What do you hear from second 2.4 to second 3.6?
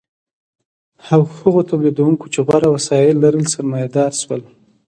غوره وسایل لرل